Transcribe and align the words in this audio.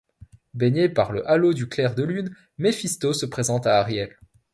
Baigné 0.55 0.89
par 0.89 1.11
le 1.11 1.29
halo 1.29 1.53
du 1.53 1.69
clair 1.69 1.93
de 1.93 2.01
lune, 2.01 2.35
Mephisto 2.57 3.13
se 3.13 3.27
présente 3.27 3.67
à 3.67 3.77
Ariel. 3.81 4.17